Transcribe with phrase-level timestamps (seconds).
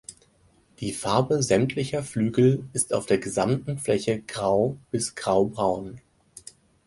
[0.79, 6.01] Die Farbe sämtlicher Flügel ist auf der gesamten Fläche Grau bis Graubraun.